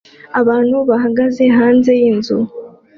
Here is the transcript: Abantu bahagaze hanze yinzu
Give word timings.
Abantu 0.41 0.77
bahagaze 0.89 1.43
hanze 1.57 1.91
yinzu 2.01 2.37